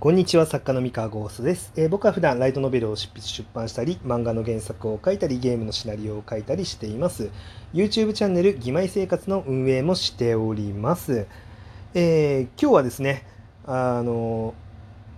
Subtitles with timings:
[0.00, 7.28] こんにちは作家の三河ゴースです、えー、僕は普段ライトノベルを執筆出版したり漫画の原作を書いたりゲームのシナリオを書いたりしています。
[7.74, 11.26] YouTube チャンネル「義妹生活」の運営もしております、
[11.92, 13.26] えー、今日はですね
[13.66, 14.54] あの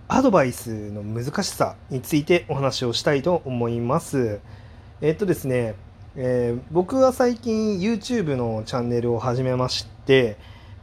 [0.09, 4.41] アドバイスの難しさについてお話をしたいと思います。
[4.99, 5.75] えー、っとですね、
[6.17, 10.35] え僕は最近 YouTube のチャンネルを始めまして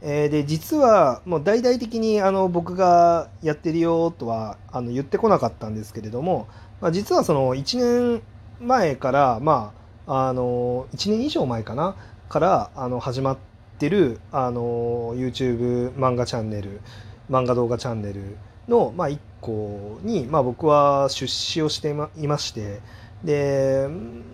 [0.03, 6.47] えー、で実はもう大々的にあの僕がやってるよとはあの言ってこなかったんですけれども、
[6.81, 8.23] まあ、実はその1年
[8.59, 9.73] 前からま
[10.07, 11.95] ああの1年以上前かな
[12.29, 13.37] からあの始まっ
[13.77, 16.81] てるあの YouTube 漫画チャンネル
[17.29, 22.81] 漫画動画チャンネルの、まあ、1個に、まあ、僕は出資をしていまして
[23.23, 23.87] で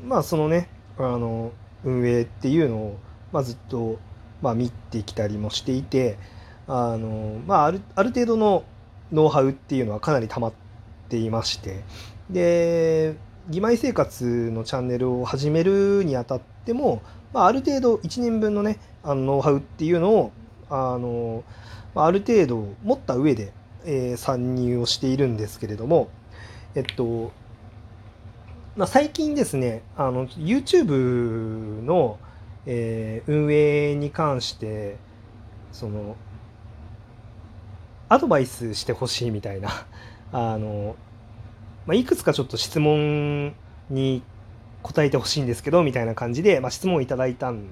[0.06, 1.52] まあそのねあの
[1.84, 3.00] 運営っていうのを、
[3.32, 4.00] まあ、ずっと
[4.42, 6.18] まあ、見てきたりもしていて
[6.68, 8.64] あの、まあ、あるある程度の
[9.12, 10.54] ノウハウっていうのはかなり溜まっ
[11.10, 11.84] ていまして
[12.30, 13.16] で
[13.48, 17.02] 義妹生活のチャンネルを始めるにあたっても、
[17.34, 20.32] まあ、ある程度1年分のねあのノウハウっていうのを
[20.70, 21.44] あの
[21.96, 23.54] ある程度持った上で、
[23.86, 26.10] えー、参入をしているんですけれども
[26.76, 27.32] えっと
[28.76, 32.20] まあ、最近ですねあの YouTube の
[32.70, 34.98] えー、運営に関して
[35.72, 36.18] その
[38.10, 39.70] アドバイスしてほしいみたいな
[40.34, 40.96] あの、
[41.86, 43.56] まあ、いくつかちょっと質問
[43.90, 44.22] に
[44.84, 47.64] 答えてほしいんですけどみたいな感じで、まあ、質問をいただいたん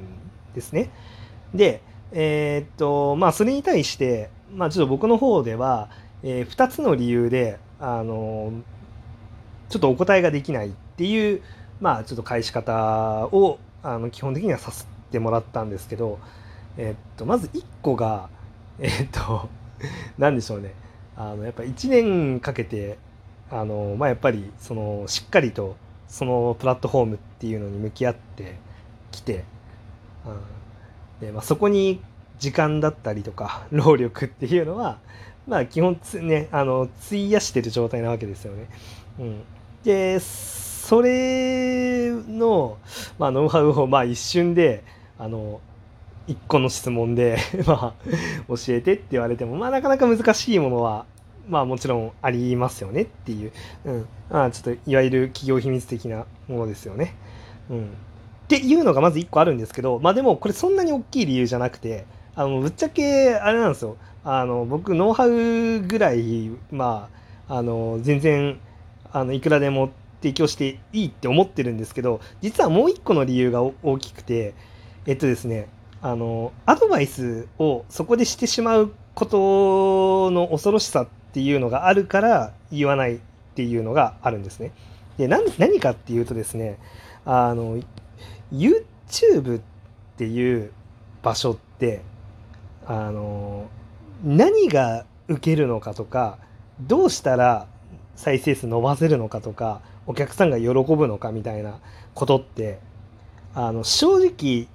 [0.54, 0.90] ですね。
[1.54, 1.82] で、
[2.14, 5.90] えー、っとまあそれに対して、まあ、ちょっと僕の方では、
[6.24, 8.54] えー、2つの理由であの
[9.68, 11.42] ちょっとお答えができないっていう
[11.82, 16.20] まあちょっと返し方をあの基本的にはさせてもらったんですけど、
[16.78, 18.30] えっとまず1個が
[18.80, 19.48] えっと
[20.18, 20.74] 何でしょうね
[21.16, 22.98] あのやっぱ1年かけて
[23.52, 25.76] あの、まあ、やっぱりそのしっかりと
[26.08, 28.56] そのプラットフォームっていうのに向き合って
[29.12, 29.44] きて、
[30.26, 32.02] うんでまあ、そこに
[32.40, 35.00] 時間だったりとか 労力っていうのは、
[35.48, 38.68] まあ、基本つ、ね、あの費やしてる状態なわけですよね。
[39.20, 39.44] うん、
[39.84, 40.20] で
[40.86, 42.78] それの、
[43.18, 44.84] まあ、ノウハウをまあ一瞬で
[45.18, 45.60] あの
[46.28, 48.10] 1個の質問で まあ
[48.48, 51.08] 教えてって言われてもまあなかなか難しいものは
[51.50, 53.52] まあもちろんありますよねっていう、
[53.86, 57.16] うん、まあちょっといわゆる企業秘密的なものですよね。
[57.72, 57.88] うん、っ
[58.48, 63.98] ていうのがまず1個あるんですけどまあでもこれそんなに大きい理由じゃなくてあのぶっちゃけあれなんですよ。
[64.24, 67.10] あの僕ノウハウぐらいま
[67.50, 68.60] ああの全然
[69.12, 69.90] あのいくらでも
[70.26, 74.56] 提供していいって思ってるんですけど実はもう一個の理由が大きくて
[75.06, 75.68] えっとですね
[76.02, 83.20] あのアドバイスをそこでしてしまうことの恐ろしさっていうのがあるから言わないっ
[83.54, 84.72] ていうのがあるんですね。
[85.20, 86.80] で何かっていうとですね
[87.24, 87.80] あの
[88.52, 89.62] YouTube っ
[90.18, 90.72] ていう
[91.22, 92.02] 場所って
[92.88, 93.68] あの
[94.24, 96.40] 何が受けるのかとか
[96.80, 97.68] どうしたら
[98.16, 101.80] 再生数伸ばせるのかとかお客さんが喜ぶのかみたいな
[102.14, 102.80] ことって
[103.54, 104.68] あの正直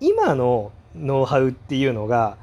[0.00, 2.36] 今のノウハウっていうのが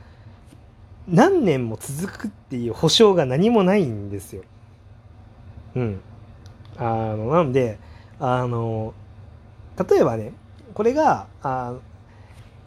[1.08, 4.44] 何年も続くっていう保証が何もないんですよ。
[5.76, 6.02] うん。
[6.78, 6.84] あ
[7.16, 7.78] のなんで
[8.20, 8.94] あの
[9.90, 10.34] 例えばね
[10.74, 11.76] これがあ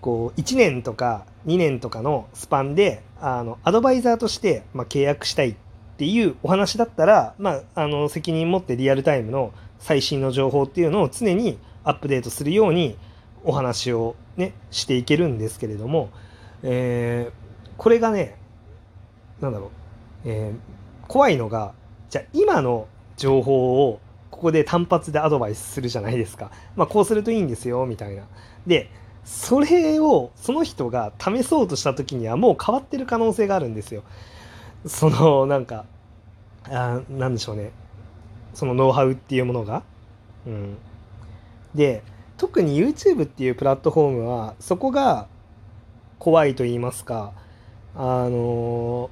[0.01, 5.55] こう1年とか2年とかのスパンであのアドバイザーとして、まあ、契約したいっ
[5.99, 12.97] ていうお話だったら、まあ、あの責任持ってリアルタイムの最新の情報っていうのを常にアップデートするように
[13.45, 16.11] お話をねしていけるんですけれども、
[16.63, 18.37] えー、これがね
[19.41, 19.71] 何だろう、
[20.25, 21.73] えー、怖いのが
[22.11, 24.01] じゃあ今の情報を
[24.31, 26.53] ここで単発でアドバイスするじゃないですか。
[26.77, 28.23] まあこうするといいんですよみたいな。
[28.67, 28.91] で
[29.25, 34.03] それをその人が試そうとした時にはもう変わってる可能性があるんですよ。
[34.87, 35.87] そのなんか
[36.71, 37.73] あなんでしょうね
[38.55, 39.83] そのノウハウっていうものが。
[40.47, 40.77] うん、
[41.75, 42.03] で
[42.37, 45.27] 特に YouTube っていうプラットフォームはそこが
[46.19, 47.33] 怖いと言いますか
[47.95, 49.11] あの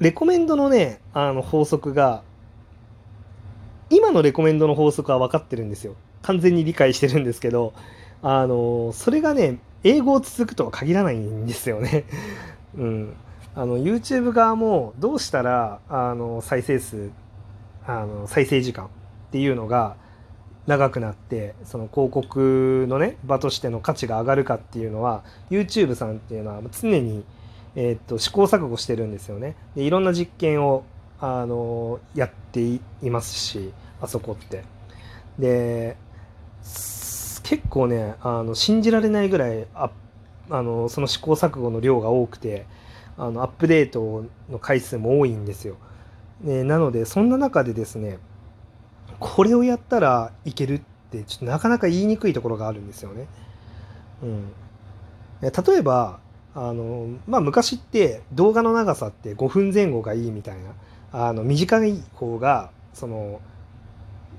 [0.00, 2.22] レコメンドのねあの法則が
[3.90, 5.94] 今のレコメンドの法則は分かってるんですよ。
[6.22, 7.74] 完全に理解してるんですけど
[8.22, 12.04] あのそれがね英語を続くとは限らないんですよね。
[12.76, 13.16] うん。
[13.54, 17.10] あの YouTube 側もどうしたらあの再生数
[17.86, 18.88] あの再生時間っ
[19.30, 19.96] ていうのが
[20.66, 27.24] 長くなってその広告のね場としての価値が上がるかっていうのは YouTube さんっていうのは常に、
[27.74, 29.56] えー、っと試行錯誤してるんですよね。
[29.76, 30.84] でいろんな実験を
[31.20, 34.64] あのやっていますしあそこって。
[35.38, 35.96] で
[37.42, 39.90] 結構ねあの信じられないぐらいあ
[40.48, 42.66] あのその試行錯誤の量が多くて
[43.18, 45.76] あのアップデートの回数も多いんですよ。
[46.44, 48.18] ね、なのでそんな中でですね
[49.18, 53.26] これをやったらいけるってちょっとなかなか言いにくいところがあるんですよね。
[54.22, 54.52] うん、
[55.40, 56.20] 例えば
[56.54, 60.56] あの、まあ、昔って動画の長さって5分前後がいいみたい
[61.12, 63.40] なあの短い方がその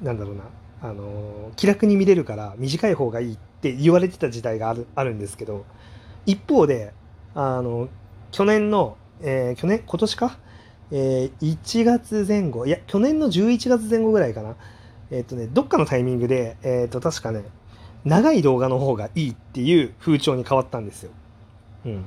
[0.01, 0.43] なんだろうな
[0.81, 5.65] あの気楽に見れるから短い方がいいって言われてた時代があるあるんですけど
[6.25, 6.93] 一方で
[7.33, 7.89] あの
[8.31, 9.81] 去年の、えー、去年？
[9.85, 10.37] 今年か、
[10.91, 14.55] えー、1月前後いや去年の11月前後ぐらいかな。
[15.11, 17.43] えっ、ー、とねどっかのタイミングで、えっと確かね
[18.03, 21.11] 長い動画の方がいいっていう風潮に変わったんですよ。
[21.85, 22.05] うん、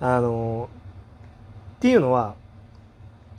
[0.00, 0.68] あの
[1.76, 2.34] っていうのは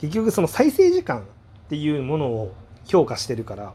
[0.00, 1.22] 結局その再生時間っ
[1.68, 2.54] ていうものを
[2.86, 3.74] 評価してるから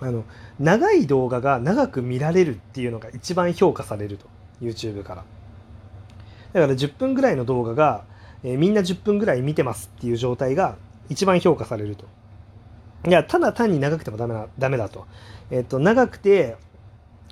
[0.00, 0.24] あの
[0.58, 4.26] 長い動画が長く見られるっていうのが一番評価されると
[4.60, 5.24] YouTube から。
[6.54, 8.04] だから10分ぐらいの動画が、
[8.44, 10.76] えー、みんな10分ぐらい見てますっていう状態が
[11.08, 12.06] 一番評価されると。
[13.06, 15.06] いやただ単に長くてもダメなダメだと,、
[15.50, 16.56] えっと長くて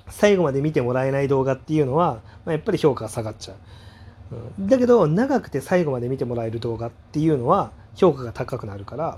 [0.07, 3.55] 最後まで見てもらえない動画っていうのは、まあ、やっぱり評価が下がっちゃ
[4.31, 9.17] う、うん、だけど長くて最後まで見てもらえる動画っていうのは評価が高くなるから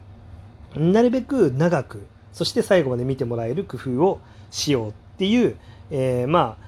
[0.77, 4.21] なるべく長くそして最後まで見てもらえる工夫を
[4.51, 5.57] しようっていう、
[5.89, 6.65] えー、まあ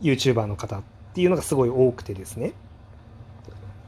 [0.00, 0.82] YouTuber の方っ
[1.14, 2.52] ていうのがすごい多くてですね。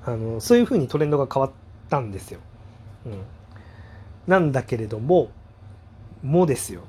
[0.09, 1.51] あのそういうふうにトレンドが変わっ
[1.91, 2.41] たんですよ。
[3.05, 3.21] うん、
[4.27, 5.29] なんだけれども
[6.23, 6.83] もですよ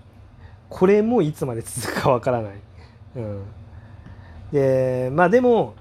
[0.70, 2.54] これもいつまで続くかわからない。
[3.18, 3.44] うん、
[4.54, 5.76] でまあでも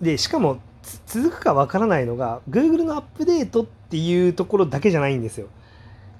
[0.00, 0.60] でしかも
[1.06, 5.48] 続くかわからないのが Google のアップデートっていうところだけじゃないんですよ。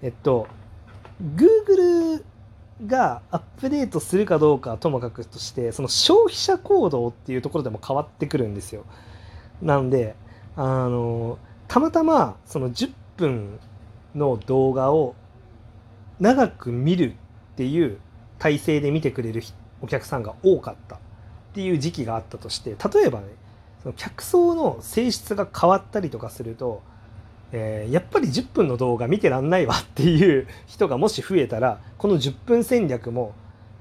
[0.02, 0.46] えっと
[1.36, 2.22] Google
[2.86, 8.84] がアップデートするかどうかともかくとしてその消費者行動っていうところでも変わってくるんですよ。
[9.64, 10.14] なんで
[10.56, 13.58] あのたまたまその10分
[14.14, 15.16] の動画を
[16.20, 17.14] 長く見る
[17.54, 17.98] っていう
[18.38, 19.42] 体制で見てくれる
[19.82, 20.98] お客さんが多かったっ
[21.54, 23.26] ていう時期があったとして例えばね
[23.82, 26.82] その客層の性質が変わったりとかすると
[27.56, 33.32] えー、やっぱり10分の動画見てらんないわっていう人がもし増えたらこの10分戦略も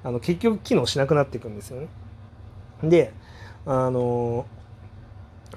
[0.04, 1.88] あの結局機能しなくなっていくんですよね。
[2.84, 3.14] で
[3.66, 4.46] あの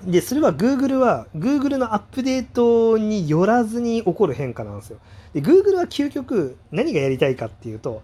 [0.05, 4.99] でそれは Google は Google のアップデートによらずに起こる変化なんですよ。
[5.33, 8.03] で Google は究極何がやりたいかっていうと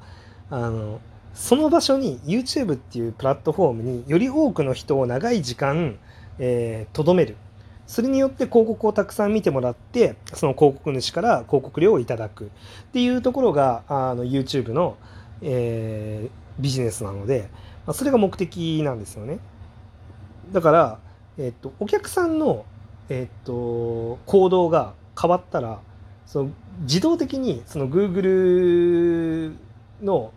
[0.50, 1.00] あの
[1.34, 5.98] その場所に YouTube っていうプラットフォームにより多くの人を長い時間、
[6.38, 7.36] えー、める。
[7.86, 12.46] それによって広告をたくさん見てもらってその広告主から広告料をいただく。
[12.46, 12.48] っ
[12.92, 14.96] ていうところがあの YouTube の、
[15.42, 17.50] えー、ビジネスなので
[17.86, 19.38] まそれが目的なんですよね。
[20.52, 20.98] だから、
[21.38, 22.64] えっと、お客さんの、
[23.08, 25.80] えっと、行動が変わったら
[26.26, 26.50] その
[26.80, 29.54] 自動的にその Google
[30.02, 30.32] の、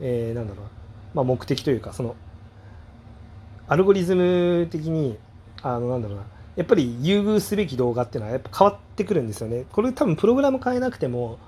[0.00, 0.66] えー、なんだろう
[1.14, 2.16] まあ、目的というかその
[3.68, 5.16] アルゴリズム的に
[5.62, 6.24] あのなんだろうな
[6.56, 9.64] やっぱり優遇すべき動画っていうのはやっぱ変わってくるんですよね。
[9.72, 11.38] これ多分プログラム変えなくても、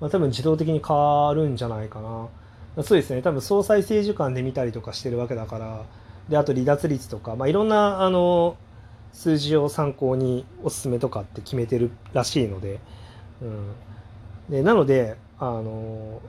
[0.00, 2.82] まあ、多分自動的に変わるんじゃないかな。
[2.82, 3.22] そうですね。
[3.22, 5.84] 多分総再生時間で見たりとかしてるわけだから、
[6.28, 8.56] で、あと離脱率とか、まあ、いろんな、あの、
[9.12, 12.80] 数字を参考におすすめとかって決めてるらしいので、
[13.40, 13.72] うん。
[14.50, 16.20] で、なので、あの、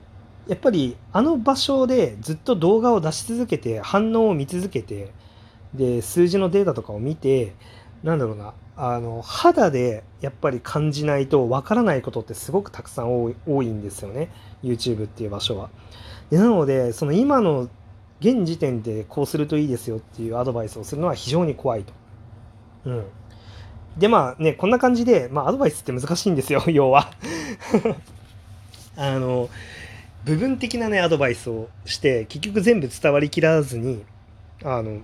[0.46, 5.12] やっぱりあの場所でずっと動画を出し続けて、反応を見続けて、
[5.74, 7.54] で、数字のデータとかを見て、
[8.02, 14.30] なんだろうなあの肌でやっぱり感じないとわからないことってすごくたくさん多いんですよね
[14.62, 15.70] YouTube っていう場所は。
[16.30, 17.68] でなのでその今の
[18.20, 21.92] 現時点でこうするといいですよっていうアドバイスをするのは非常に怖いと。
[22.86, 23.04] うん、
[23.98, 27.10] でまあねこんな感じで、まあ、アドバイスって難しいんですよ 要は
[28.96, 29.48] あの
[30.24, 34.04] 部分的なねアドバイスをして結局全部伝わりきらずに
[34.64, 35.00] あの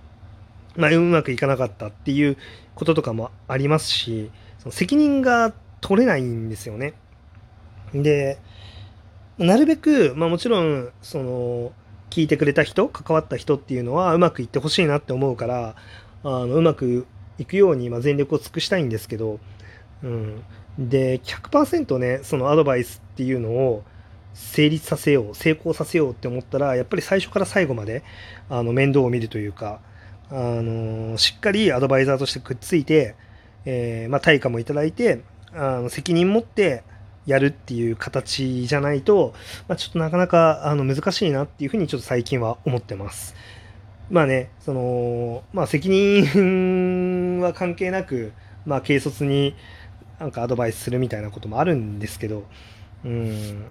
[0.77, 2.37] まあ、うまくいかなかったっていう
[2.75, 6.95] こととかもありますしその責任が取れないんですよね。
[7.93, 8.39] で
[9.39, 11.73] なるべく、まあ、もちろんその
[12.15, 15.75] 聞いてくれた人関わった人っていうのはうまくいってほしいなって思うから
[16.23, 19.41] あのうまくいくように、ま全力を尽くしたいんですけど、
[20.05, 20.45] うん、
[20.79, 23.83] で100%ねそのアドバイスっていうのを
[24.33, 28.05] 成立させよう成功させようって思ったらやっぱり最初から最後まで
[28.49, 29.81] あの面倒を見るというか
[30.31, 33.17] あのしっかりアドバイザーとしてくっついて、
[33.65, 36.85] えー、まあ、対価もいただいて、あの責任持って
[37.27, 39.35] やるっていう形じゃないと、
[39.69, 43.35] まあ、ちょっとなかなかあの難しいなっていうふうにちょっと最近は思ってます。
[44.11, 48.33] まあね、その、まあ責任は関係なく、
[48.67, 49.55] まあ軽率に
[50.19, 52.45] なんかアドバイスするみたいなこともあるんですけど、
[53.05, 53.71] うん、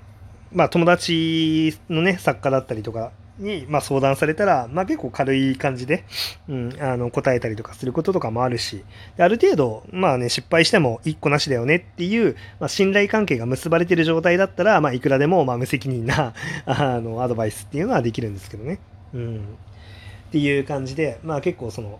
[0.51, 6.05] まあ友達のね、作家だったりとかに、まあ、相談されたら、まあ、結構軽い感じで、
[6.47, 8.83] うん、あの答えたりとかすることとかもあるし
[9.17, 16.33] ある程度、まあね、失敗しても1個なしだよねっていう、まあ、信頼関係が結ばれてる状態だったら、まあ、いくらでもまあ無責任な
[16.65, 18.79] あのアドバイスっていうのはできるんですけどね。
[19.13, 21.99] うん、っていう感じで、まあ、結構その、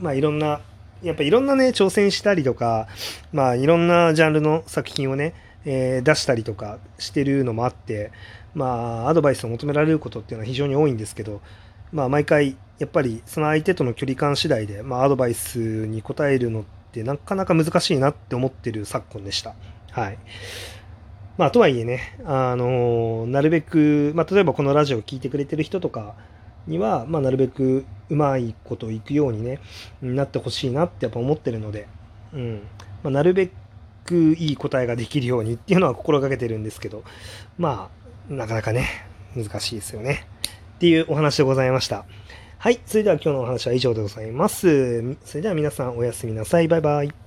[0.00, 0.60] まあ、いろんな
[1.02, 2.88] やっぱいろんなね挑戦したりとか、
[3.32, 5.34] まあ、いろんなジャンルの作品をね、
[5.64, 8.12] えー、出したりとかしてるのもあって
[8.54, 11.40] まあ、アドバイスを求められることっていうのは非常に多いんですけど、
[11.92, 19.54] まあ、毎回、やっぱりその相手との距離感次第で、まあ、アドバイスに答えるのってなかなか難しいなって思ってる昨今でした。
[19.90, 20.18] はい。
[21.36, 26.14] まあ、とはいえね、あのなるべく、まあ、例えばこのラジオを聴いてくれてる人とか
[26.68, 29.58] には、まあ、なるべくうまいこといくようにね、
[30.00, 31.88] なってほしいなってやっぱ思ってるので、
[32.32, 32.62] うん。
[33.02, 33.50] まあ、なるべ
[34.04, 37.04] くいい答えができるようにっていうのは心がけてるんですけど、
[37.58, 37.90] ま
[38.30, 38.86] あ、なかなかね、
[39.36, 40.26] 難しいですよね。
[40.76, 42.04] っていうお話でございました。
[42.58, 42.80] はい。
[42.86, 45.16] それでは今日のお話は以上でございます。
[45.24, 46.68] それでは皆さんおやすみなさい。
[46.68, 47.23] バイバイ。